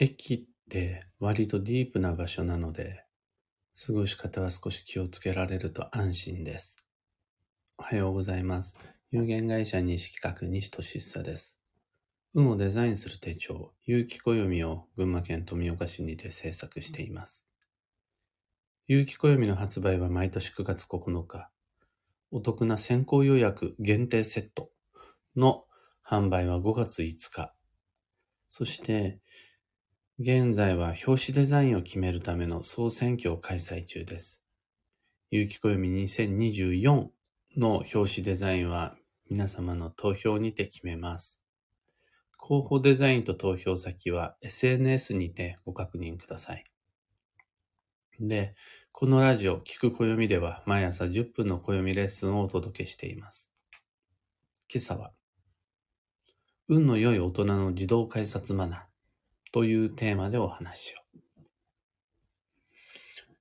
[0.00, 0.40] 駅っ
[0.70, 3.04] て割とディープな場所なので、
[3.84, 6.76] 過ごし方は少し気をつけられると安心です。
[7.78, 8.76] おはようございます。
[9.10, 11.58] 有限会社西企画西俊久です。
[12.32, 17.44] 運をデザインする手帳、有機暦を群馬県富岡市にて制作しています。
[18.86, 21.50] 有機暦の発売は毎年9月9日。
[22.30, 24.70] お得な先行予約限定セット
[25.34, 25.64] の
[26.08, 27.52] 販売は5月5日。
[28.48, 29.18] そして、
[30.20, 34.42] 現在は表紙デザインを決めるための総選挙を開催中です。
[35.30, 37.06] 有機暦2024
[37.56, 38.96] の表紙デザインは
[39.30, 41.40] 皆様の投票にて決めます。
[42.36, 46.64] 候補デザインと投票先は SNS にてご確認ください。
[48.18, 48.56] で、
[48.90, 53.52] このラジオ、聞く暦では毎朝10分の暦レッスンをお届けしています。
[54.68, 55.12] 今朝は、
[56.66, 58.87] 運の良い大人の自動改札マナー
[59.52, 60.98] というテーマでお話を。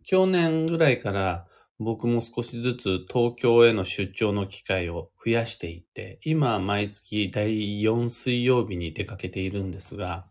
[0.06, 1.48] 去年ぐらいから
[1.80, 10.26] 僕も少しずつ東京への出張の機会を増やしていって、今毎月第4水曜日に出かけているんですが、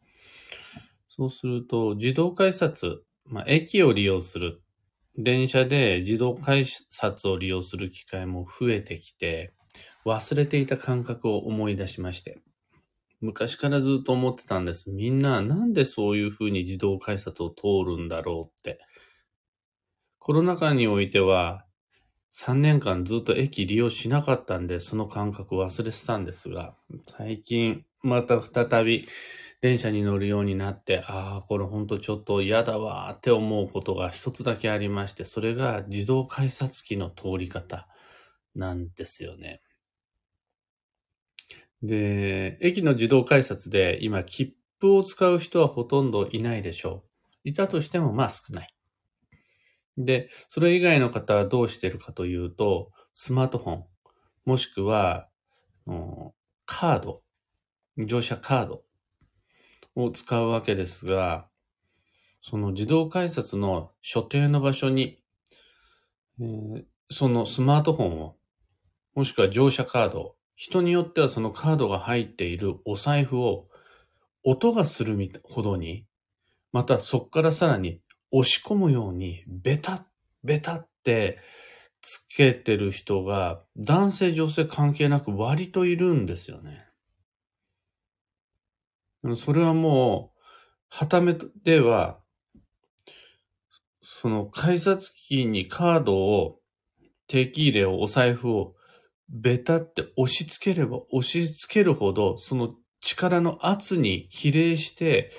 [1.09, 4.63] そうすると自動改札まあ、駅を利用する、
[5.19, 9.53] 電車で自動改札を利用する機会も増えてきて、
[10.05, 12.39] 忘れていた感覚を思い出しまして。
[13.21, 14.91] 昔からずっと思ってたんです。
[14.91, 18.79] みんななんでそういうふうに自動改札を通るんだろうって。
[20.19, 21.65] コロナ禍においては、
[22.31, 26.75] 3年間ずっと駅利用しなかったんで、その感覚忘れてたんですが、
[27.07, 29.07] 最近また再び
[29.61, 37.89] 電車に乗るようになって、ああ、これほんとちょっと嫌だわーって思うことが一つだけありまして、それが自動改札機の通り方
[38.55, 39.63] なんですよね。
[41.83, 47.05] で、駅の自動改札で今切符を使う人はほとんどいないでしょ
[47.45, 47.49] う。
[47.49, 48.69] いたとしてもまあ少ない。
[49.99, 53.85] で、それ以外の方はどうしてるかというと、スマートフォン、
[54.45, 55.29] もしくは、
[56.67, 57.23] カード、
[57.97, 58.85] 乗車カード
[59.95, 61.49] を使うわけですが、
[62.41, 65.23] その自動改札の所定の場所に、
[66.41, 68.37] えー、そのスマートフォンを、
[69.15, 73.69] もしくは乗車カードを、人によってはそのカードが入っているお財布を
[74.43, 76.07] 音がするほどに、
[76.73, 78.01] またそこからさらに
[78.31, 80.03] 押し込むようにベタッ、
[80.43, 81.39] ベタって
[82.01, 86.87] つけてる人が男性女性関係なく割といるんですよね。
[89.35, 90.41] それはもう、
[90.89, 92.21] はためでは、
[94.01, 96.61] その改札機にカードを、
[97.27, 98.76] 定期入れを、お財布を、
[99.29, 105.33] ベタって押し付ければ押し付けるほど、その力の圧に比例して、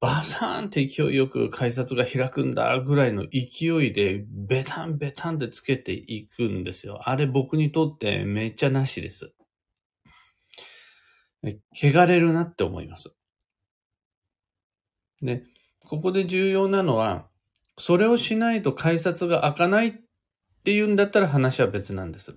[0.00, 7.08] バサーンって勢いよく改札が開くんだぐらいの勢いで、ベタンベタンでつけていくんですよ。
[7.08, 9.32] あれ僕にとってめっちゃなしです。
[11.74, 13.14] 汚れるなって思います。
[15.22, 15.44] で、
[15.80, 17.28] ここで重要なのは、
[17.78, 19.92] それをしないと改札が開かないっ
[20.64, 22.36] ていうんだったら話は別なんです。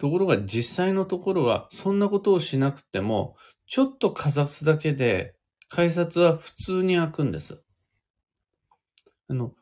[0.00, 5.34] ところが実際のところは、そんなことをしなくても、ちょっとかざすだけで、
[5.68, 7.62] 改札は普通に開くんです。
[9.28, 9.52] あの、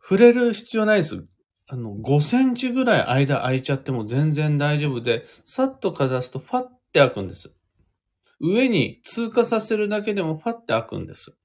[0.00, 1.24] 触れる必要ないです。
[1.66, 6.62] あの、5センチぐらい間空いちゃっても全然大丈夫で、さっとかざすとファッ
[6.92, 7.50] て開くんです。
[8.38, 11.36] 上に通過させるだけでもファッて開くんです。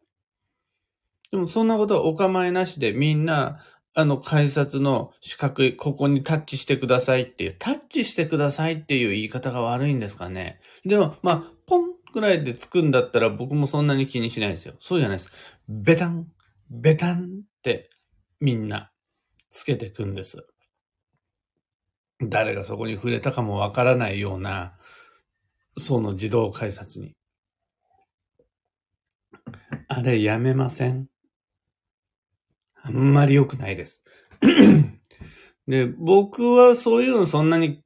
[1.31, 3.59] でもそんなことはお構いなしでみんな、
[3.97, 10.59] あの改札の四角い、ここにタッチしてくださいっていう、タッチしてくださいっていう言い方が悪いんですかね。
[10.83, 14.75] でも、まあ、ポンぐらいでつくんだったら僕もそんなに気にしないですよ。
[14.81, 15.31] そうじゃないです。
[15.69, 16.27] ベタン、
[16.69, 17.27] ベタンっ
[17.63, 17.89] て
[18.41, 18.91] みんな
[19.49, 20.45] つけてくんです。
[22.21, 24.77] 誰がそこに触れたかもわからないような、
[25.77, 27.13] その自動改札に。
[29.87, 31.07] あれやめません？
[32.85, 34.03] あんまり良くないです。
[35.67, 37.81] で、僕はそういうのそんなに、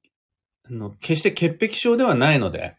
[0.66, 2.76] あの、決して潔癖症ではないので、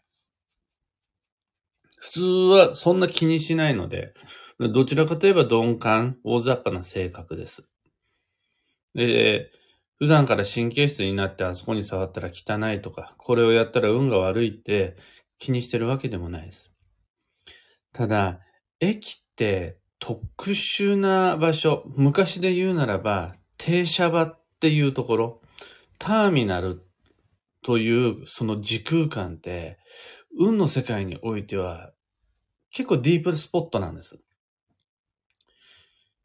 [1.97, 4.13] 普通はそんな気にしないので、
[4.59, 7.67] どちらかといえば鈍感、大雑把な性格です。
[8.93, 9.51] で、
[9.97, 14.95] 普段から神経質になってあそこに触ったら汚いとか、これをやったら運が悪いって
[15.39, 16.71] 気にしてるわけでもないです。
[17.93, 18.39] ただ、
[18.79, 25.41] 駅って特殊な場所、昔で言うならば、停車場っていうところ、
[25.99, 26.81] ターミナル
[27.63, 29.77] というその時空間って、
[30.37, 31.91] 運の世界においては
[32.71, 34.19] 結構ディープスポットなんです。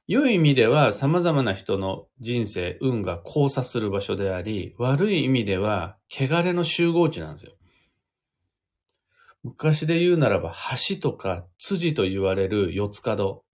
[0.06, 7.52] 良い意味では様々な人の人生、運が交差する場所であり、悪い意味では汚れの集合地なんですよ。
[9.43, 10.55] 昔で言うならば
[10.88, 13.45] 橋とか辻と言われる四つ角。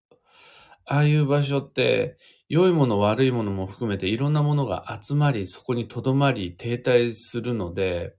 [0.84, 2.17] ああいう場所って
[2.49, 8.14] 良いもの悪いものも含めていろんなものが集まり、そこに留まり停滞するので、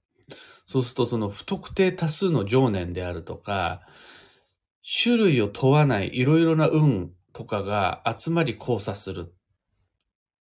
[0.65, 3.81] そうするとその不特定多数の情念であるとか、
[5.03, 9.33] 種類を問わないいろいろな運とかが集まり交差する。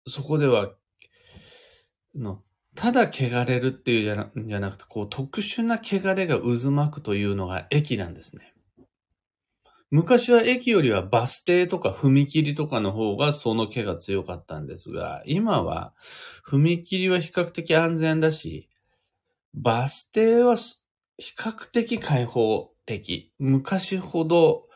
[0.07, 0.73] そこでは、
[2.15, 2.43] の
[2.75, 8.52] ただ汚れるっていうじゃなくて、こう特殊な汚れが渦巻くというのが駅なんですね。
[9.93, 15.93] 昔は駅よりはバス停とか踏切とかの方がその毛が強かったんですが、今は
[16.49, 18.71] 踏切は比較的安全だし、
[19.53, 23.35] バス停は比較的開放的。
[23.39, 24.67] 昔ほど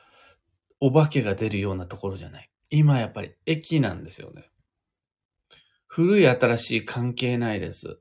[0.80, 2.50] お化けが出るようなところじゃない。
[2.68, 4.50] 今やっぱり駅なんですよね。
[5.86, 8.00] 古い新しい関係ないです。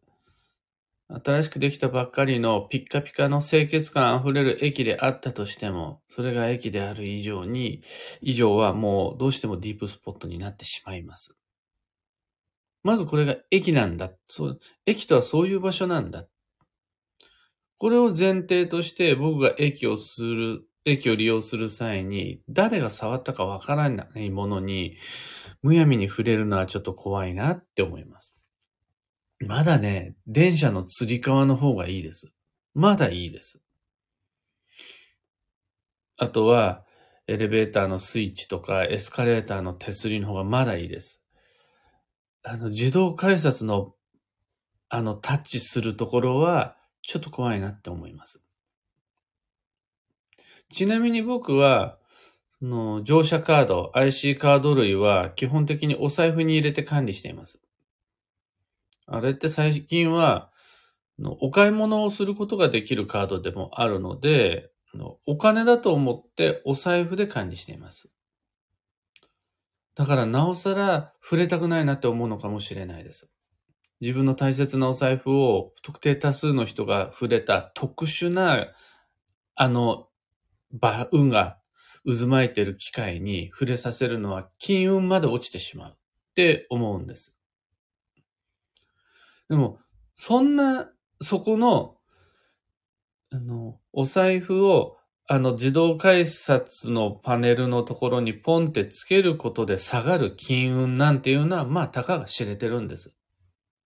[1.08, 7.82] 新しくできたばっかりのピッカピカの清潔感あふれる駅であったとしても、それが駅である以上に、
[8.22, 11.36] 以上はもうどうしてもディープスポットになってしまいます。
[12.84, 14.12] まずこれが駅なんだ。
[14.28, 16.28] そう、駅とはそういう場所なんだ。
[17.78, 24.98] これを前提として僕が駅をする駅を利用する際に、誰が触ったかわからないものに、
[25.64, 28.35] むやみに触れるのはちょっと怖いなって思います。
[29.40, 32.32] まだね、電車の釣り革の方がいいです。
[32.74, 33.62] まだいいです。
[36.18, 36.86] あとは、
[37.28, 41.24] エレベーターのスイッチとかエスカレーターの手すりの方がまだいいです。
[42.44, 43.96] あの、自動改札の、
[44.90, 48.44] あの、タッチするところは、ちょっと怖いなって思います。
[50.70, 51.98] ちなみに僕は、
[52.62, 57.60] の乗車カード、IC カード類は基本的にお財布に入れて管理しています。
[59.08, 60.52] あれって最近は、
[61.40, 64.72] お買い物をすることができるカードでもあるので、
[65.26, 68.10] お金だと思ってお財布で管理しています。
[69.96, 73.30] だからなおさら触れたくないなって思うのかもしれないです。
[74.02, 78.68] 自分の大切なお財布を不特定多数の人が触れた特殊な、
[79.56, 80.10] あの、
[81.12, 81.58] 運が
[82.06, 85.96] 渦巻いてる機会に触れさせるのは金運まで落ちてしまうっ
[86.36, 87.35] て思うんです。
[89.50, 89.80] でも、
[90.16, 90.90] そんな、
[91.22, 91.98] そこの、
[93.32, 94.98] あの、お財布を、
[95.28, 103.16] あの、自動改札のパネルのところにポンってつけることで下がる金運なんていうのは、まあ、たかが知れてるんです。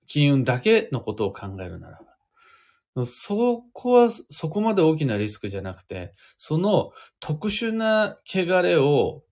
[0.08, 2.00] 金運だけのことを考えるなら
[2.96, 3.06] ば。
[3.06, 9.24] そこは、そこまで大きなリスクじゃなくて、その特殊な汚れを、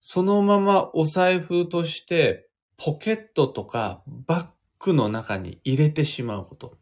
[0.00, 4.46] そのままお財布として、ポケットとかバッ
[4.82, 6.76] グの中に入れてしまうこと。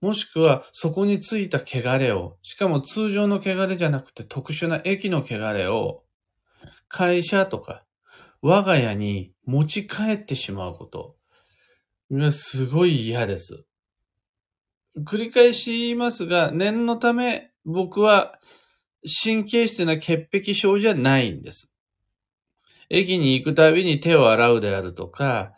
[0.00, 6.04] もしくは、そこについた汚れを、しかも通常の汚れじゃなくて特殊な駅の汚れを、
[6.88, 7.84] 会社とか、
[8.42, 11.16] 我が家に持ち帰ってしまうこと
[12.12, 13.64] がすごい嫌です。
[14.98, 18.38] 繰り返し言いますが、念のため僕は
[19.24, 21.72] 神経質な潔癖症じゃないんです。
[22.90, 25.54] 駅に行くたびに手を洗うであるとか、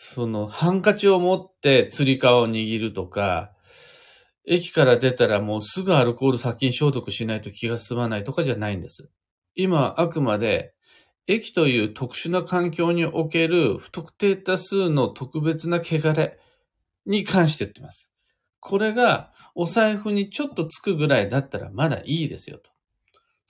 [0.00, 3.50] そのハンカチを持って釣り革を握るとか、
[4.46, 9.10] 駅から出たらもうすぐアルコール殺菌消毒しないと気が済まないとかじゃないんです。
[9.56, 10.72] 今あくまで
[11.26, 16.38] 駅という特殊な環境における不特定多数の特別な汚れ
[17.04, 18.12] に関して言ってます。
[18.60, 22.70] これがお財布にちょっとつくぐらいだったらまだいいですよと。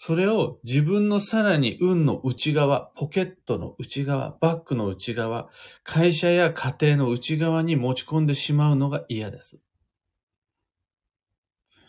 [0.00, 5.48] それを自分のさらに運の内側、ポケットの内側、バッグの内側、
[5.82, 9.60] 会社や家庭の内側に持ち込んでしまうのが嫌です。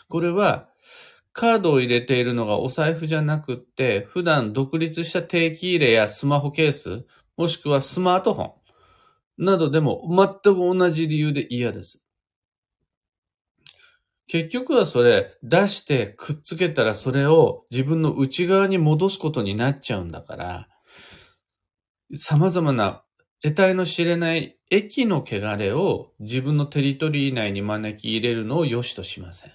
[0.08, 0.70] これは、
[1.34, 7.06] カードを入れているのがお財布じゃなくって、普段独立した定期入れやスマホケース、
[7.38, 8.54] もしくはスマートフォ
[9.39, 10.01] ンなどでも
[10.44, 12.01] 全く同じ理由で嫌です。
[14.30, 20.68] 結局はそれ出してくっつけたらそれを自分の内側に戻すことになっちゃうんだから、
[22.14, 23.04] 様々な
[23.42, 29.52] 得体の知れない駅の汚れを自分のテリトリー内に招き入れるのを良しとしません。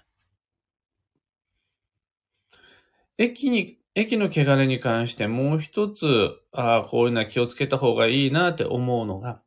[3.16, 9.40] 駅に、駅の汚れに関してもう一つ、ああ、こういうのは気をつけた方がいいなって思うのが、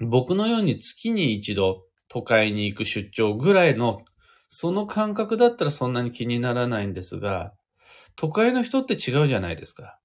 [0.00, 4.02] 僕のように月に一度都会に行く出張ぐらいの
[4.48, 7.52] その感覚だったらそんなに気にならないんですが、
[8.14, 9.98] 都会の人って違うじゃないですか。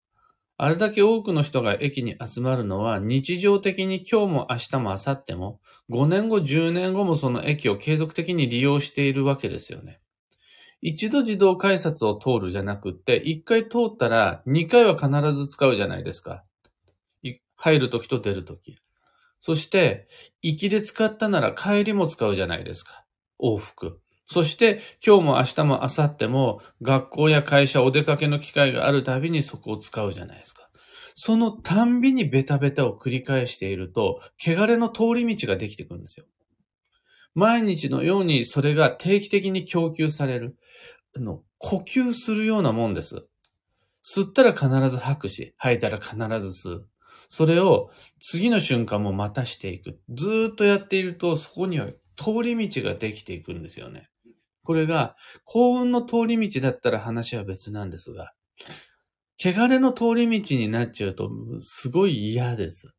[0.57, 9.99] あれだけ多くの人が駅に集まるのは日常的に今日も明日も明後日も5年後10年後もその駅を継続的に利用しているわけですよね。
[10.81, 16.43] 一度自動改札を通るじゃなくって、一回通ったら二回は必ず使うじゃないですか。
[17.55, 18.79] 入るときと出るとき。
[19.41, 20.07] そして、
[20.41, 23.05] 行きで使ったなら帰りも使うじゃないですか。
[23.41, 23.99] 往復。
[24.27, 30.69] そして、今日も明日も明後日も学校や会社お出かけの機会があるたびにそこを使うじゃないですか。
[31.15, 36.25] そのたんびにベタベタを繰り返していると、汚れの通り道ができてくるんですよ。
[37.33, 40.55] 毎日のようにそれが定期的に供給される。
[41.15, 43.27] あの、呼吸するようなもんです。
[44.03, 46.89] 吸ったら必ず吐くし、吐いたら必ず吸う。
[47.33, 50.01] それを次の瞬間もまたしていく。
[50.09, 51.85] ずっとやっていると、そこには
[52.17, 54.09] 通り道ができていくんですよね。
[54.65, 58.33] これが幸運の通り道だったら話は別なんですが、
[59.39, 62.93] 汚れの通り道になっちゃうと、すごい嫌です。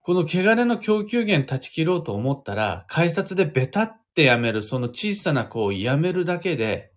[0.00, 6.90] この汚れの供給源断ち切ろうと思ったら、改札でベタってやめる、その小さな行為やめるだけで、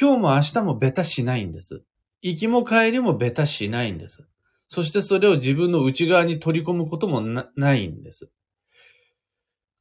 [0.00, 1.84] 今日も明日もベタしないんです。
[2.22, 4.26] 行きも帰りもベタしないんです。
[4.68, 8.30] そしてそれを自分の内側に取り込むこともないんです。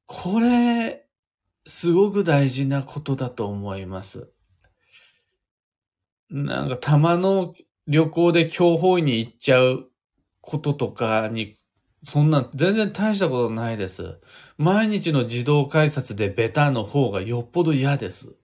[0.06, 1.06] これ、
[1.66, 4.32] すごく大事なことだと思います。
[6.30, 7.54] なんか、たまの
[7.88, 9.90] 旅行で強方位に行っちゃう
[10.42, 11.58] こととかに
[12.04, 14.20] そんな、全然大したことないです。
[14.58, 18.36] 毎日の自動改札でベタの方がよっぽど嫌です。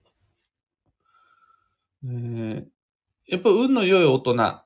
[2.06, 2.66] え
[3.26, 4.63] やっぱ運の良い大人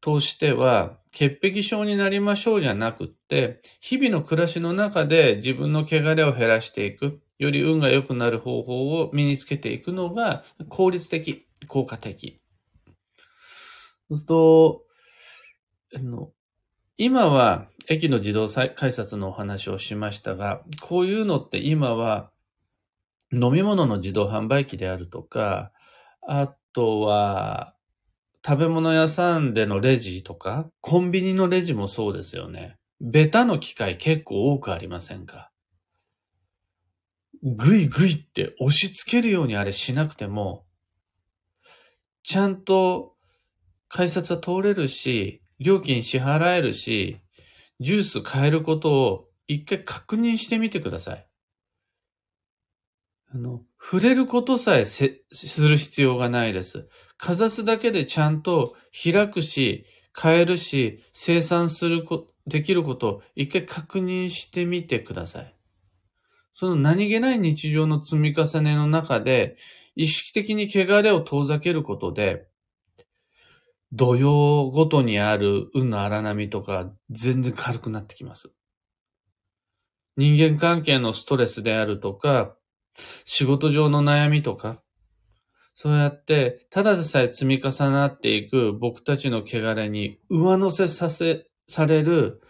[0.00, 12.40] としては、潔癖症になりましょうじゃなくって、日々の暮らしの中で自分の汚れを減らしていく、より運が良くなる方法を身につけていくのが効率的、効果的。
[14.08, 14.84] そうすると、
[15.96, 16.30] あの、
[16.98, 22.30] 今は駅の自動改札のお話をしましたが、こういうのって今は
[23.32, 25.72] 飲み物の自動販売機であるとか、
[26.26, 27.75] あとは
[28.46, 32.76] 食べ物屋さんでのレジとか、コンビニのレジもそうですよね。
[33.00, 35.50] ベタの機械結構多くありませんか？
[37.42, 40.64] ぐいぐいって押し付けるようにあれしなくても、
[42.22, 43.16] ちゃんと
[43.88, 47.18] 改札は通れるし、料金支払えるし、
[47.80, 51.26] ジュース買えることを一回確認してみてください。
[53.34, 55.20] あの、触れることさえす
[55.60, 56.88] る必要がないです。
[57.18, 65.54] かざすだけでちゃんと開くし、買えるし、生産するこ、できることを一回確認してみてください。
[66.54, 69.56] その何気ない日常の積み重ねの中で、
[69.94, 72.48] 意識的に汚れを遠ざけることで、
[73.92, 78.50] 土曜ごとにある運の荒波とか全然軽くなってきます。
[80.16, 82.56] 人間関係のストレスであるとか、
[83.24, 84.82] 仕事上の悩みとか、
[85.78, 92.40] そうやって、ただでさえ積み重なっていく僕たちの汚れに上乗せさせ、される、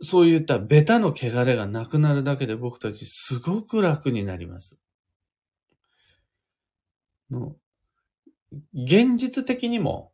[0.00, 4.78] そういったベタの汚れがなくなるだけで僕たちすごく楽になります。
[8.72, 10.12] 現実的にも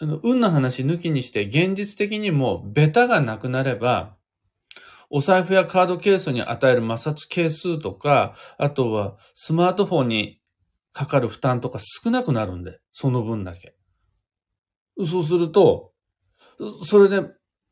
[0.00, 4.16] あの、運の話抜きにして現実的にもベタがなくなれば、
[5.08, 10.41] お財布やカードケースに与える摩擦係数とか、あとはスマートフォンに
[10.92, 13.74] かかる負担とか少なくなるんで、その分だけ。
[15.06, 15.92] そうすると、
[16.84, 17.22] それで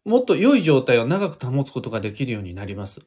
[0.05, 3.07] もっと良い状態を長く保つことができるようになります。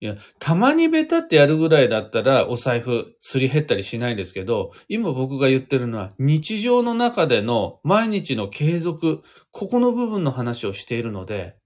[0.00, 11.56] いや、たまにベタってやるぐらいだったらお財布すり減ったりしないですけど、今僕が言ってるのは日常の中での毎日の継続、ここの部分の話をしているので、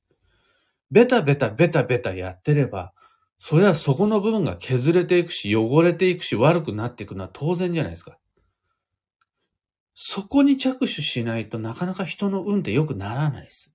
[0.90, 2.94] ベタベタベタベタやってれば、
[3.44, 8.16] それはそこの部分が削れていくし、汚れていくし、悪くなっていくのは当然じゃないですか。
[9.94, 13.74] そこに着手しないとなかなか人の運って良くならないです。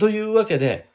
[0.00, 0.88] というわけで、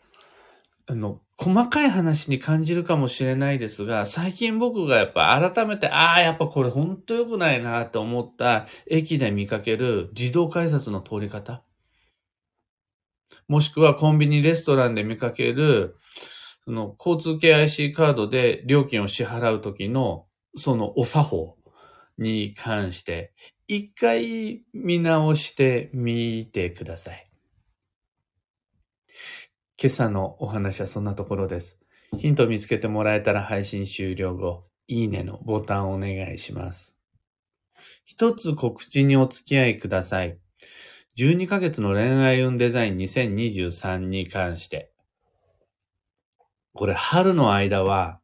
[0.86, 11.64] あの、細かい話に感じるかもしれないですが、最近僕がやっぱ改めて、ああ、やっぱこれほんと良くないなと思った駅で見かける自動改札の通り方。
[13.48, 15.98] もしくはコンビニ、レストランで見かける、
[16.66, 21.58] その交通系 IC カードで料金を支払うときの、そのお作法
[22.18, 23.34] に関して、
[23.68, 27.30] 一回見直してみてください。
[29.82, 31.80] 今朝のお話はそんなところです。
[32.18, 36.98] ヒント見つけてもらえたら配信終了後、いいねのボタンをお願いします。
[38.06, 40.38] 一つ告知にお付き合いください。
[41.18, 44.92] 12ヶ月の恋愛運デザイン2023に関して、
[46.74, 48.20] これ春の間は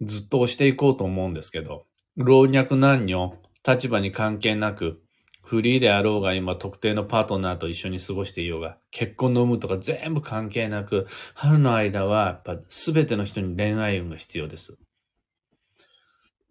[0.00, 1.86] ずっと押していこうと思うんですけど、
[2.16, 5.00] 老若男女、立場に関係なく、
[5.42, 14.78] フリーであろうが今特定のパートナーと一緒に過ごしていようが、結婚の有無とか全部関係なく、春の間はやっぱ全ての人に恋愛運が必要です。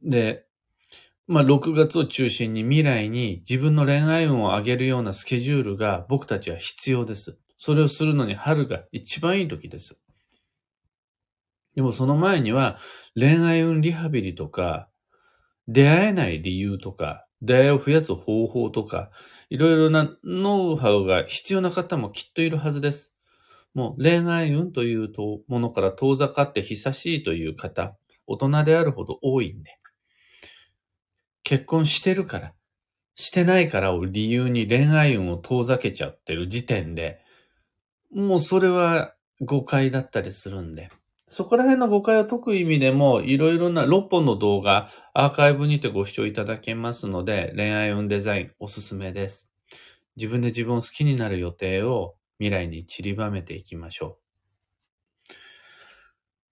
[0.03, 0.45] で、
[1.25, 7.37] まあ6月を中心に未来に自分の恋愛運を上げるようなスケジュールが僕たちは必要です。
[7.57, 9.97] それをするのに春が一番いい時です。
[11.75, 12.77] でもその前には
[13.15, 14.89] 恋愛運リハビリとか、
[15.67, 19.09] 出会えない理由とか、出会いを増やす方法とか、
[19.49, 23.15] いろいろなノウハウが必要な方もきっといるはずです。
[23.73, 25.09] もう恋愛運という
[25.47, 27.95] ものから遠ざかって久しいという方、
[28.27, 29.79] 大人であるほど多いんで。
[31.43, 32.53] 結婚してるから、
[33.15, 37.19] してないからを理由に恋愛運を遠ざけちゃってる時点で、
[38.13, 40.89] もうそれは誤解だったりするんで。
[41.29, 49.49] そこら辺の誤解を解く意味でも、いろいろな6本の動画、アーカイブにてご視聴いただけますので、恋愛運デザインおすすめです。
[50.15, 54.19] 自分で自分を好きになる予定を未来に散りばめていきましょ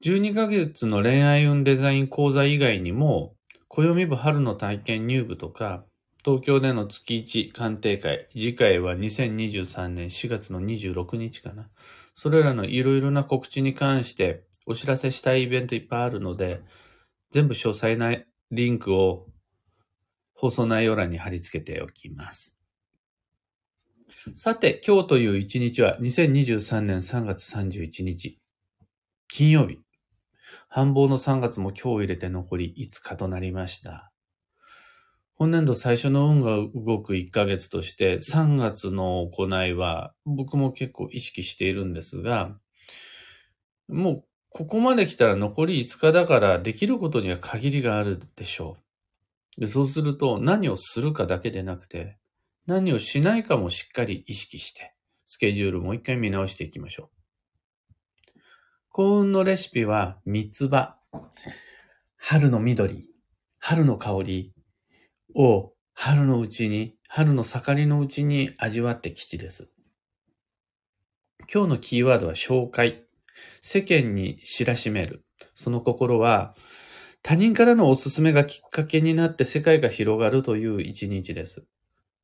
[0.01, 0.03] う。
[0.03, 3.35] 12ヶ月の恋愛運デザイン講座以外にも、
[3.73, 5.85] 暦部春の体験入部とか、
[6.25, 11.69] 東京での月1鑑定会、次回は2023年4月の26日かな。
[12.13, 16.61] それらのいろいろな告知に関してお知らせしたいイベントいっぱいあるので、
[17.31, 18.13] 全部詳細な
[18.51, 19.27] リンクを
[20.35, 22.57] 放送内容欄に貼り付けておきます。
[24.35, 28.37] さて、今日という一日は2023年3月31日、
[29.29, 29.79] 金曜日。
[30.67, 34.11] 繁忙の3月も今日入れて残り5日となりました。
[35.35, 42.55] 本年度最初の運が動く1ヶ月として3月の行いは僕も結構意識しているんですが、
[43.87, 48.77] もうここまで来たら残り5日だからできることには限りがあるでしょ
[49.57, 49.61] う。
[49.61, 52.17] でそうすると何をするかだけでなくて
[52.67, 54.93] 何をしないかもしっかり意識して
[55.25, 57.20] スケジュールもう一回見直していきましょう。
[58.93, 60.97] 幸運のレシピは三つ葉。
[62.17, 63.09] 春の緑、
[63.57, 64.53] 春の香り
[65.33, 69.69] を春のうちに、春の盛りのうちに味わって吉です。
[71.49, 73.05] 今日のキーワードは紹介。
[73.61, 75.23] 世間に知らしめる。
[75.55, 76.53] その心は、
[77.23, 81.63] 他人からのおすすめがきっかけになって世界が広がるという一日です。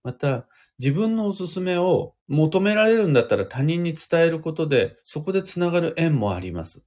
[0.04, 0.46] また、
[0.80, 6.84] 自分のおすすめを求められるんだったら他人に伝えることで、そこでつながる縁もあります。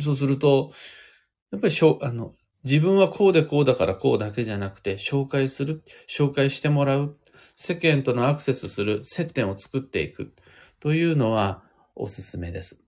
[0.00, 0.72] そうすると、
[1.52, 2.32] やっぱりしょあの
[2.64, 7.18] 自分はこうでこうだからこうだけじゃなくて、紹介する、紹介してもらう、
[7.56, 10.34] 世間とのアクセスする接点を作っていく
[10.80, 11.62] というのは、
[11.94, 12.82] おすすめです。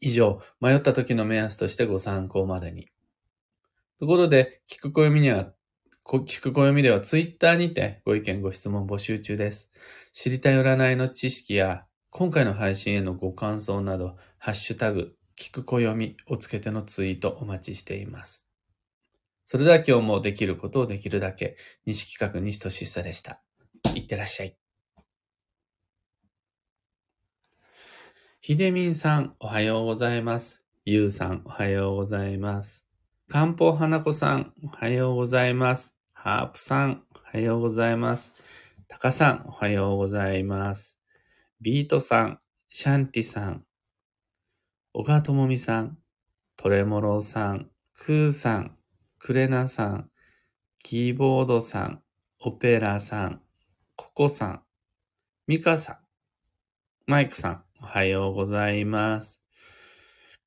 [0.00, 2.88] 以上、迷った時の目安としてご参考までに。
[4.00, 5.52] ところで、聞く暦には、
[6.16, 9.70] 聞く暦ではツイッターにてご意見ご質問募集中です。
[10.14, 18.48] 知りたい占いの知識や、今回の配信へのご感想など、ハッシュタグ、聞く暦をつけてのツイートお待ちしています。
[19.44, 23.42] それでは今日もできることをできるだけ、西企画西俊久でした。
[23.94, 24.56] いってらっしゃい。
[28.40, 30.62] ひでみんさん、おはようございます。
[30.86, 32.86] ゆうさん、おはようございます。
[33.28, 35.97] かんぽうはなこさん、おはようございます。
[36.20, 38.34] ハープさん、おはようございます。
[38.88, 40.98] たかさん、おはようございます。
[41.60, 43.64] ビートさん、シャンティさん、
[44.92, 45.96] 小川ともみさん、
[46.56, 48.76] トレモロさん、クーさん、
[49.20, 50.10] クレナさん、
[50.82, 52.02] キーボードさん、
[52.40, 53.40] オペラさん、
[53.94, 54.62] ココさん、
[55.46, 55.98] ミカさん、
[57.06, 59.40] マイクさん、おはようございます。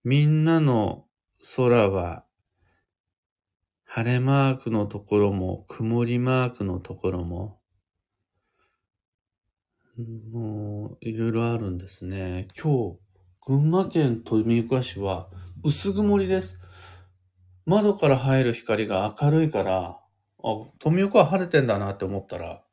[0.03, 1.05] みんなの
[1.55, 2.25] 空は、
[3.93, 7.59] 晴れマークのところも、曇りマークのところも、
[10.31, 12.47] もう、いろいろあるんですね。
[12.57, 12.99] 今日、
[13.45, 15.27] 群馬県富岡市は
[15.65, 16.61] 薄曇りです。
[17.65, 19.99] 窓から入る光が明るいから、
[20.41, 20.47] あ、
[20.79, 22.63] 富岡は晴れてんだなって思ったら、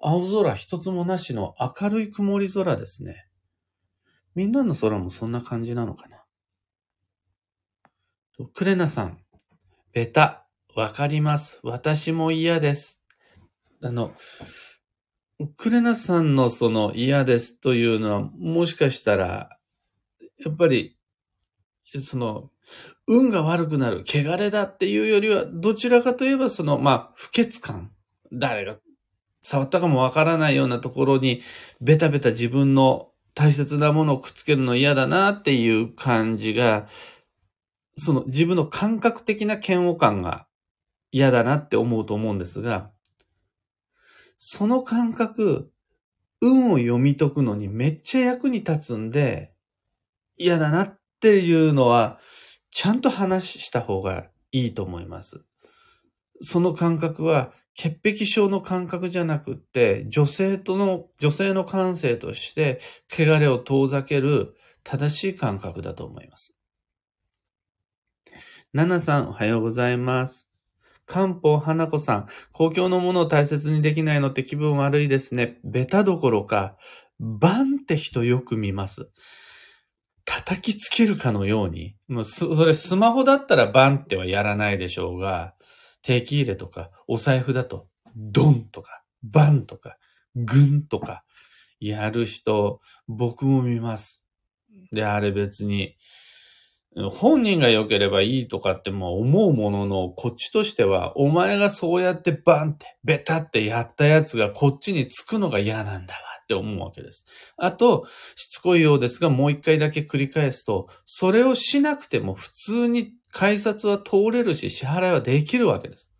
[0.00, 3.28] 青空一つもなしの明るい曇り空ですね。
[4.34, 6.24] みんなの空もそんな感じなのかな。
[8.54, 9.23] クレナさん、
[9.94, 11.60] ベタ、わかります。
[11.62, 13.00] 私も嫌です。
[13.80, 14.12] あの、
[15.56, 19.56] クレナさんのその嫌ですというのは、もしかしたら、
[20.44, 20.98] やっぱり、
[22.02, 22.50] その、
[23.06, 27.92] 運が悪くなる、汚れだっていうよりは、どちらかといえば、その、まあ、不潔感。
[28.32, 28.78] 誰が
[29.42, 31.40] 触ったかもわからないようなところに、
[31.80, 36.88] ベタベタ自分の大切なものをくっつけるの嫌だなっていう感じが、
[37.96, 40.46] その自分の感覚的な嫌悪感が
[41.12, 42.90] 嫌だなって思うと思うんですが、
[44.38, 45.70] その感覚、
[46.40, 49.52] 運を読み解くのにめっちゃ役に立つんで、
[50.36, 52.18] 嫌だなっていうのは、
[52.70, 55.44] ちゃんと話した方がいいと思います。
[56.40, 62.80] その感覚は、潔癖症の感覚じゃなくって、女性との、女性の感性として、
[63.10, 66.56] 汚れを遠ざける正しい感覚だと思います。
[68.74, 70.50] ナナさん、おはようございます。
[71.06, 75.60] 漢方花子さん、公共のものを大切にできないのって気分悪いですね。
[75.62, 76.76] ベタどころか、
[77.20, 79.08] バンって人よく見ます。
[80.24, 85.54] 叩きつけるかのように、もうそれスマホだったらバンってはやらないでしょうが、
[86.02, 89.98] 定期入れとか、お財布だと、ドンとか、バンとか、
[90.34, 91.22] グンとか、
[91.78, 94.24] やる人、僕も見ます。
[94.90, 95.94] で、あれ別に、
[97.10, 107.26] 本人が良ければいいとかっても思うものの、こっちとしては、お前がそうやってバンって、ベタってやったやつがこっちにつくのが嫌なんだわって思うわけです。
[107.56, 116.12] あと、しつこいようですが、もう一回だけ繰り返すと、それをしなくても普通に改札は通れるし、支払いはできるわけです。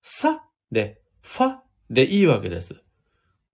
[0.00, 1.58] さで、ファ
[1.90, 2.82] でいいわけです。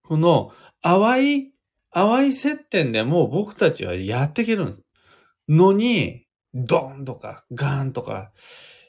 [0.02, 1.52] この淡い、
[1.90, 4.83] 淡い接点でも僕たちはやっていけるんです。
[5.48, 8.32] のに、ドンとかガンとか、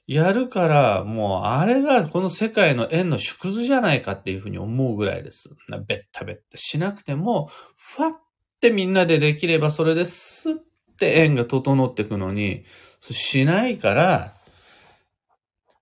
[0.07, 5.49] やるから、もうあれがこの世界の円の縮図じゃないかっていうふうに思うぐらいです。
[5.87, 8.21] ベッタベッタしなくても、ファっ
[8.61, 10.53] てみんなでできればそれですっ
[10.99, 12.65] て円が整っていくのに、
[13.01, 14.35] しないから、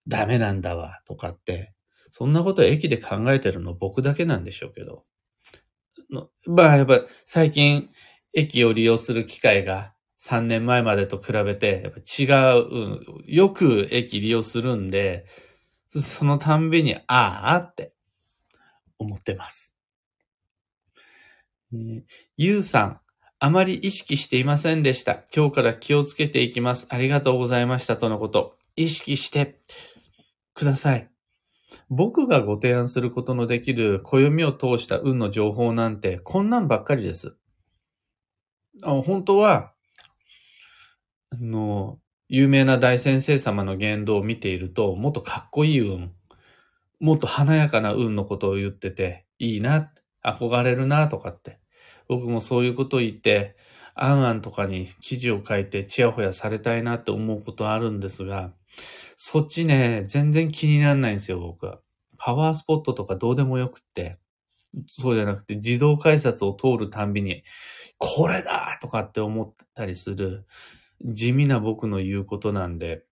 [0.07, 1.73] ダメなんだわ、とかって、
[2.11, 5.03] そんなこと駅で考えてるの僕だけなんでしょうけど。
[6.47, 7.89] まあ、やっぱ最近、
[8.33, 9.92] 駅を利用する機会が
[10.25, 15.25] 3年前までと比べて、やっぱ違う、よく駅利用するんで、
[15.89, 17.93] そのたんびに、ああって
[18.97, 19.75] 思ってます。
[22.37, 22.99] ゆうさん、
[23.39, 25.23] あまり意識していませんでした。
[25.35, 26.87] 今日から気をつけていきます。
[26.89, 27.97] ありがとうございました。
[27.97, 28.57] とのこと。
[28.77, 29.59] 意識して
[30.53, 31.09] ください。
[31.89, 37.35] 僕がご提案することのできる暦を通した運の情報なんて、こんなんばっかりです。
[38.81, 39.72] 本当は、
[41.41, 46.13] の、有名な大先生様の言動を見ていると、もっとかっこいい運、
[46.99, 49.91] もっと華やかな運のことを言ってて、いいな、
[50.25, 51.59] 憧れるな、とかって
[52.07, 53.55] 僕もそういうことを言って、
[53.95, 58.53] あんあんとかに記事を書いてチヤホヤされたいなって思うことあるんですが、
[59.15, 61.79] そっちね、全然気にならないんですよ、僕は。
[62.17, 64.17] パワースポットとかどうでもよくって。
[64.87, 67.43] そうじゃなくて、自動改札を通るたんびに、
[67.99, 70.45] これだとかって思ったりする、
[71.03, 73.03] 地味な僕の言うことなんで、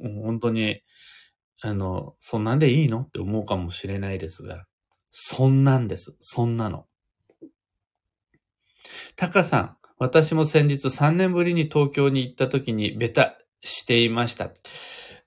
[0.00, 0.82] 本当に、
[1.62, 4.66] あの、そんなんでいいのって思うかもしれないですが、
[5.10, 6.16] そんなんです。
[6.20, 6.86] そんなの。
[9.16, 14.50] タカさん、私も先日3年ぶりに東京に行った時にベタしていました。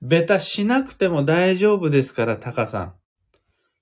[0.01, 2.93] ベタしなくても大丈夫ですから、タカさん。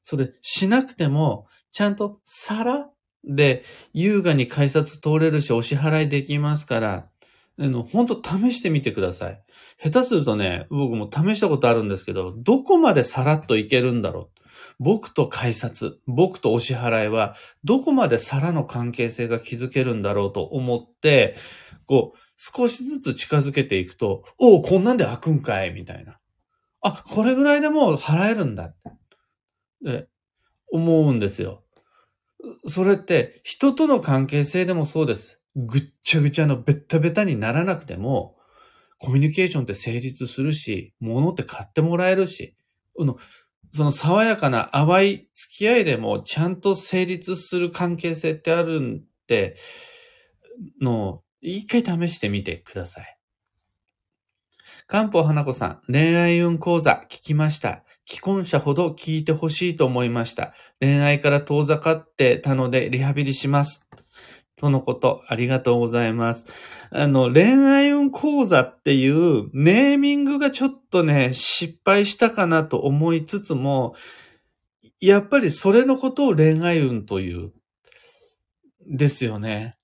[0.03, 2.89] それ、しなくても、ちゃんと皿
[3.25, 7.09] で優雅に改札通れるし、お支払いできますから、
[7.57, 9.41] あの、本当試してみてください。
[9.81, 14.41] 下手するとね、僕も試したことあるんですけど、どこまでさらっといけるんだろう。
[14.79, 21.35] 僕と改札、僕とお支払いは、どこまで皿の関係性が築けるんだろうと思って、
[21.85, 26.19] こう、少しずつ近づけていくと、おお、こんなんで開くんかいみたいな。
[26.81, 28.65] あ、これぐらいでもう払えるんだ。
[28.65, 28.73] っ
[29.83, 30.07] て
[30.71, 31.63] 思うんですよ。
[32.67, 35.39] それって、人との関係性でもそうです。
[35.55, 38.35] ぐっちゃぐちゃのベッタベタにならなくても、
[38.97, 42.55] コミュニケーションって成立するし、物って買ってもらえるし、
[43.71, 49.57] その爽やかな淡い付き合いでもちゃんと成立する関係性ってあるんで、
[50.81, 53.17] の、一回試してみてください。
[54.87, 57.83] 漢方花子さん、恋愛運講座聞きました。
[58.05, 60.53] 既婚者ほど聞いてほしいと思いました。
[60.79, 63.89] 恋愛から遠ざかってたのでリハビリします。
[64.57, 66.51] とのこと、ありがとうございます。
[66.91, 73.95] あの、恋愛運講座っていうネーミングがちょっとね、失敗したかなと思いつつも、
[75.01, 77.51] やっぱりそれのことを恋愛運という、
[78.87, 79.77] ですよね。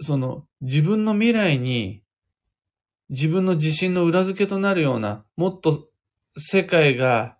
[0.00, 2.02] その自分の未来に
[3.10, 5.88] 自分の自信の裏付けとなるような、もっと
[6.36, 7.36] 世界が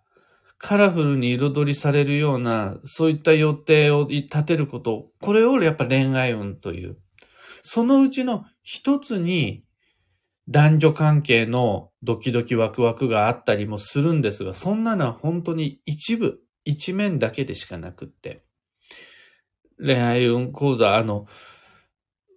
[0.57, 6.97] カラフルに彩りされるような、そういった予定を立てること、これをやっぱ恋愛運という。
[7.61, 9.63] そのうちの一つに
[10.47, 18.43] 男女関係のドキドキワクワクがあったりもするんですが、そんなのは本当に一部、一面だけでしかなくって。
[19.77, 21.27] 恋愛運講座、あの、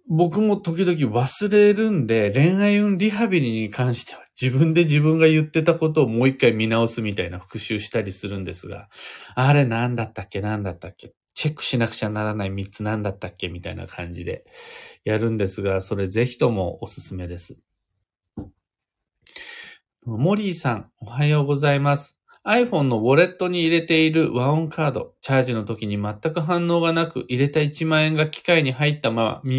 [0.09, 8.89] 僕も時々忘れるんで、恋愛運リハビリに関しては自分で自分が言ってたことをもう一回見直すみたいな復習したりするんですが、
[9.35, 14.45] あれ何だったっけ何だったっけチェックしなくちゃならない3つ何だったっけみたいな感じで
[15.05, 17.59] やるんですが、それぜひともおすすめです。
[20.05, 22.18] モリーさん、おはようございます。
[22.45, 29.51] iPhone のウォレットに入れている和音カード、チャージの時に全く反応がなく、入れた1万円が機械に入ったまま、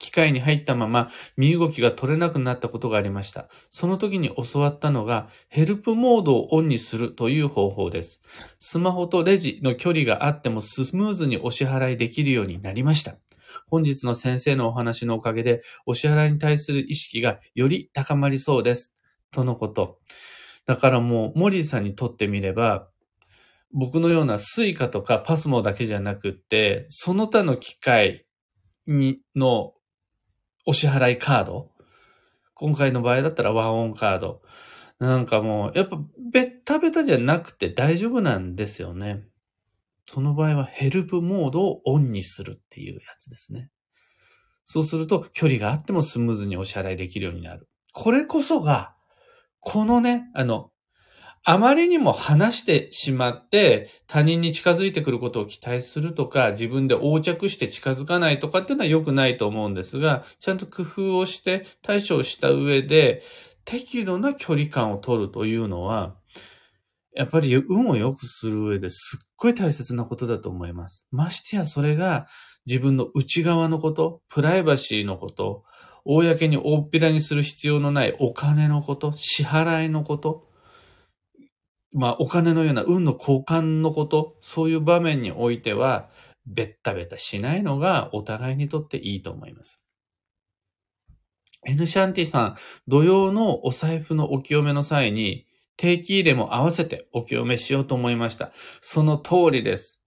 [0.00, 3.48] 機械に入ったまま身動きが取れなくなったことがありました。
[3.68, 8.20] その時に教わったのが、ヘルプモードをオンにするという方法です。
[8.58, 13.16] スマホとレジの距離があってもスムーズにお支払いできるようになりました。
[13.68, 18.94] 本日の先生のお話のおかげで、お支払いに対する意識がより高まりそうです。
[19.30, 19.98] とのこと。
[20.66, 22.88] だからもう、モリーさんにとってみれば、
[23.72, 28.26] 僕のような Suica とか PASMO だけじゃなくって、その他の機械
[28.86, 29.74] に、の
[30.66, 31.70] お支払いカード。
[32.54, 34.42] 今回の場合だったらワンオンカード。
[34.98, 35.98] なんかもう、やっぱ
[36.30, 39.24] ベッタベタじゃなくて大丈夫なんですよね。
[40.04, 43.70] その場合はヘルプモードをオンにするっていうやつですね。
[44.66, 47.68] そうすると距離があってもスムーズにお支払いできるようになる。
[47.92, 48.94] これこそが
[49.60, 50.70] このね、あの、
[51.42, 63.22] あまりにも話してしまって他人に近づいてくることを期待するとか自分で横着して近づかないとかっていうのは良くないと思うんですが、ちゃんと工夫をして対処をした上で
[63.64, 66.16] 適度な距離感を取るというのは、
[67.14, 71.06] やっぱり運を良くする上ですっごい大切なことだと思います。
[71.10, 72.28] ましてやそれが
[72.66, 75.64] 自分の内側のこと、プライバシーのこと、
[76.04, 80.48] 公に大っぴらにする必要のないお金のこと、支払いのこと、
[81.92, 86.10] まあお金のような運の交換のこと、そういう場面においては、
[86.46, 89.80] ベッタベタしないのがお互いにとっていいと思います。
[91.66, 92.56] N シャンティさん、
[92.88, 98.52] 土曜のお財布のお清めの際に、定期入れも合わせてお清めしようと思いました。
[98.80, 100.00] その通りです。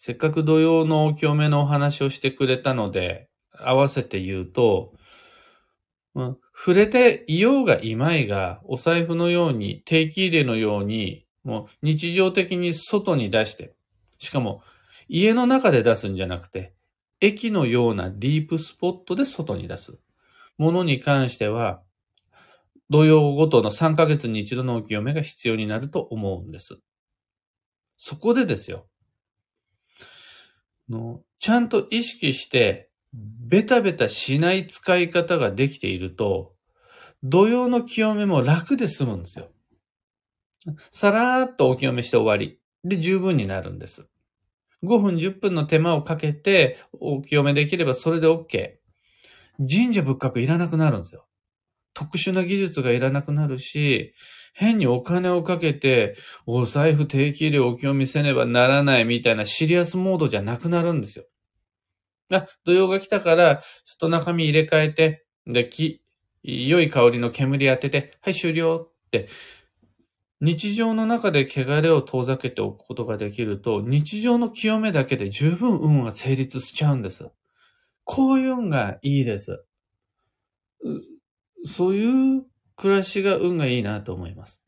[0.00, 4.92] せっかく土曜のお清めのお話をしてくれたので、合わせて言うと、
[6.14, 13.74] まあ、触れていようがいまいが、お財布のように、定期入れのように、もう日常的に外に出して、
[14.20, 14.62] しかも
[15.08, 16.74] 家の中で出すんじゃなくて、
[17.20, 19.98] 駅のようなディープスポットで外に出す
[20.58, 21.82] ものに関しては、
[22.88, 26.78] 土曜ごとの3ヶ月に一度のお清めが必要になると思うんです。
[27.96, 28.86] そこでですよ。
[30.88, 36.54] のちゃんと意識して、ベタベタしない使い方ができていると、
[37.22, 39.48] 土曜の清めも楽で済むんですよ。
[40.90, 42.60] さらーっとお清めして終わり。
[42.84, 44.08] で、十分になるんです。
[44.84, 48.74] 5分、10分の手間をかけてお清めできればそれで OK。
[49.58, 51.26] 神社仏閣いらなくなるんですよ。
[51.94, 54.14] 特殊な技術がいらなくなるし、
[54.58, 61.26] 変にお金をかけて、お財布定期入れ置きを見せねばならないみたいなシリアスモードじゃなくなるんですよ。
[62.32, 66.02] あ、土曜が来たから、ちょっと中身入れ替えて、で、き、
[66.42, 69.28] 良い香りの煙当てて、はい、終了って、
[70.40, 77.30] 日常の中で汚れを遠ざけておくことができると、日常の清めだけで十分運が成立しちゃうんです。
[78.02, 79.64] こういう運がいいです。
[81.64, 82.42] そういう
[82.78, 84.62] 暮らしが運がいいなと思います。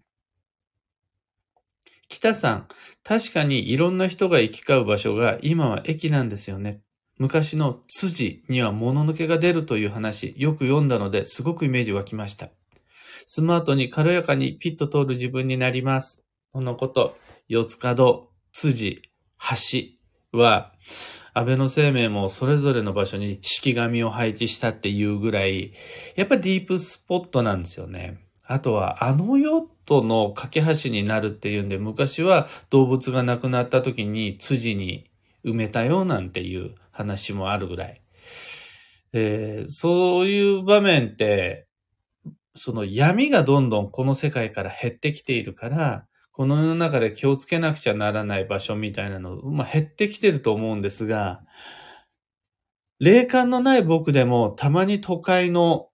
[2.08, 2.68] 北さん、
[3.04, 6.82] 確かにいろんな人が行き交う場所が今は駅なんですよね。
[7.18, 12.50] 昔の辻には物抜けが出るという話、よく読んだのですごくイメージ湧きました。
[13.26, 16.24] スマートに軽やかにピッと通る自分になります。
[16.52, 19.02] このこと、四つ角、辻、
[19.38, 19.99] 橋
[20.32, 20.72] は、
[21.32, 25.72] 安倍の生命もそれぞれの場所に式紙を配置したっていうぐらい、
[26.16, 28.18] やっぱディープスポットなんですよね。
[28.44, 35.10] あとは、あのヨットの架け橋になるっていうんで、昔は動物が亡くなった時に辻に
[35.44, 38.02] 埋めたよなんていう話もあるぐらい。
[39.12, 41.66] え、そういう場面って、
[42.54, 51.42] その闇がどんどんこの世界から減ってきているから、この世の中で気をつけなくちゃならない場所みたいなの、まあ、減ってきてると思うんですが、
[52.98, 55.88] 霊感のない僕でもたまに都会の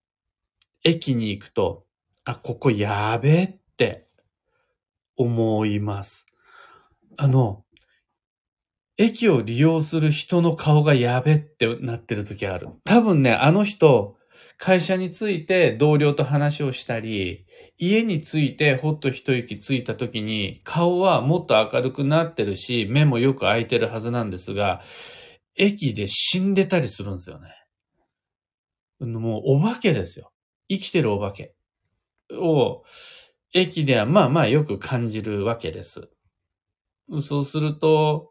[0.85, 1.85] 駅に行くと、
[2.25, 4.09] あ、ここやべえって
[5.16, 6.27] 思います。
[7.16, 7.64] あの、
[8.99, 12.68] 駅を利用する人の顔がやべってなってる時ある。
[12.85, 14.15] 多分ね、あの人、
[14.59, 17.45] 会社について同僚と話をしたり、
[17.79, 24.83] 家についてほっと一息ついた時に、顔はもっと明るくなってるし、目もよく開いてるはずなんですが、
[25.57, 27.51] 駅で死んでたりするんですよね。
[29.01, 30.33] もうお化けですよ。
[30.69, 31.55] 生きてるお化け
[32.33, 32.83] を、
[33.53, 36.09] 駅ではまあまあよく感じるわけです。
[37.23, 38.31] そうすると、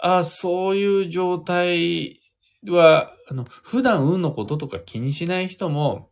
[0.00, 2.21] あそういう状態
[2.70, 6.10] は、あの、普段運のこととか気にしない人も、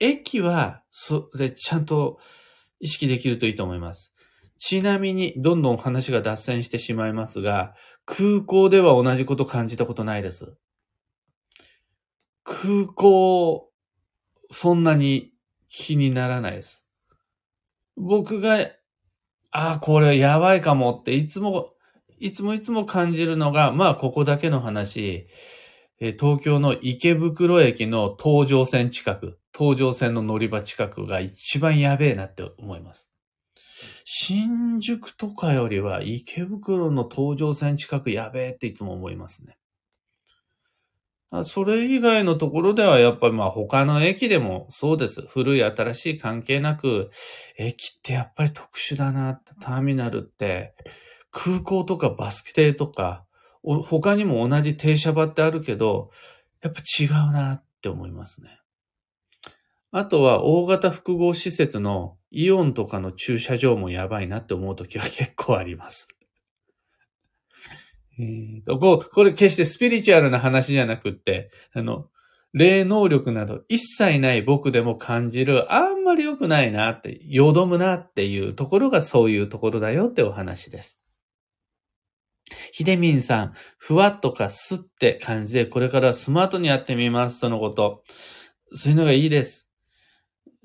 [0.00, 2.20] 駅は、それちゃんと
[2.80, 4.14] 意識できるといいと思います。
[4.58, 10.56] ちなみに、どんどん話が脱線してしまいますが、空港では同じこと感じたことないです。
[12.44, 13.70] 空港、
[14.50, 15.32] そんなに
[15.68, 16.86] 気にならないです。
[17.96, 18.56] 僕が、
[19.50, 21.74] ああ、これやばいかもっていつも
[22.20, 25.26] いつもいつも感じるのが、まあ、ここだけの話、
[26.00, 33.10] え東京の池袋駅の東上線近く、東上線の乗り場近くが一番やべえなって思います。
[34.04, 39.56] 新宿とかよりは池袋の東上線近くやべえっていつも思いますね。
[41.44, 45.22] それ以外のところではやっぱりまあ他の駅でもそうです。
[45.22, 47.10] 古い新しい関係なく、
[47.58, 50.74] 駅ってやっぱり特殊だな、ターミナルって。
[51.40, 53.24] 空港とかバス停とか、
[53.62, 56.10] 他にも同じ停車場ってあるけど、
[56.62, 58.58] やっぱ違うなって思いますね。
[59.92, 66.08] あとは大型複合施設のイオンとかの駐車場もやばいなって思うときは結構あります。
[68.18, 72.08] えーと、ここれ決してスピリチュアルな話じゃなくって、あの、
[72.52, 81.00] 霊能力など一切ない僕でも感じる、あんまり良くないなって、よどむなっていうところがそういうところだよってお話です。
[82.72, 88.02] ひでみんさん、ふわっとかすって感じで、これからスマートにやってみますとのこと。
[88.72, 89.68] そういうのがいいです。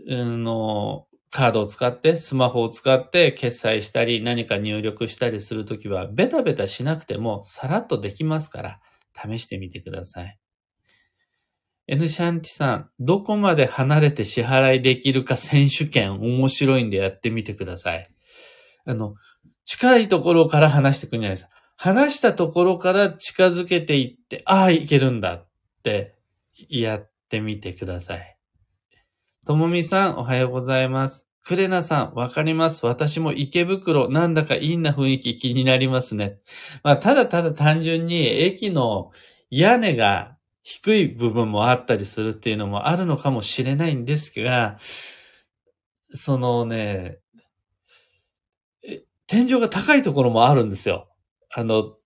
[0.09, 8.79] あの、カードを使って、スマホを使って決済したり、何か入力したりするときは、ベタベタしなくても、さらっとできますから、
[9.15, 10.37] 試してみてください。
[11.87, 18.07] N シャンティさん、どこまで離れて支払いできるか選手権面白いんでやってみてください。
[18.85, 19.15] あの、
[19.63, 21.51] 近いところから話してくんじゃないですか。
[21.75, 25.47] 話したところから近づけていって、ああ、いけるんだっ
[25.83, 26.15] て
[26.69, 28.37] やってみてください。
[29.45, 31.27] ともみさん、おはようございます。
[31.43, 32.85] クレナさん、わかります。
[32.85, 36.39] 私も池袋、なんだかいいな雰囲気気になりますね。
[36.83, 39.11] まあ、ただただ単純に駅の
[39.49, 44.77] 屋根が低い部分もあったりするっていうのもあるのかもしれないんですが、
[46.13, 47.17] そのね、
[49.27, 51.09] 天井が高いところもあるんですよ。
[51.55, 51.97] あの、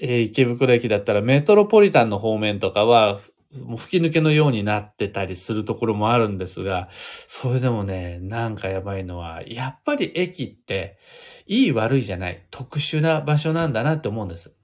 [0.00, 3.20] えー、池袋駅だったらメトロポリタンの方面とかは、
[3.64, 6.88] もう吹き抜けのようになってたりするところもあるんですが、
[7.28, 10.98] それでもね、なんかやばいのは、やっぱり駅って、
[11.46, 14.56] いい悪いじゃない、特殊な場所なんだなって思うんです。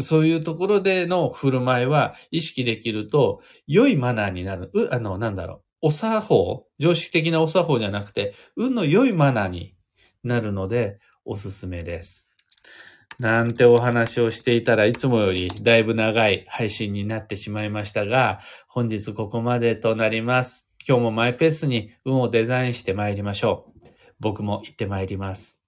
[0.00, 4.70] そういうところでの振る舞いは意識できると、良いマナーになる。
[4.74, 5.86] う、あの、なんだろう。
[5.86, 9.76] お作法、常識的なお作法じゃなくて、運の良いマナーに
[10.24, 12.23] なるので、おすすめです。
[13.20, 20.68] なんてお話をしていたらいつもよりだいぶ長い配信になってしまいましたが、本日ここまでとなります。
[20.86, 23.88] 今日もマイペースに運をデザインして参りましょう。
[24.20, 25.63] 僕も行って参ります。